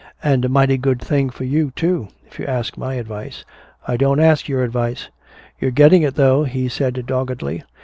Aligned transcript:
And 0.23 0.43
a 0.43 0.49
mighty 0.49 0.77
good 0.79 0.99
thing 0.99 1.29
for 1.29 1.43
you, 1.43 1.69
too 1.75 2.07
if 2.25 2.39
you 2.39 2.47
ask 2.47 2.75
my 2.75 2.95
advice" 2.95 3.45
"I 3.87 3.97
don't 3.97 4.19
ask 4.19 4.49
your 4.49 4.63
advice!" 4.63 5.09
"You're 5.59 5.69
getting 5.69 6.01
it, 6.01 6.15
though," 6.15 6.43
he 6.43 6.69
said 6.69 7.05
doggedly. 7.05 7.61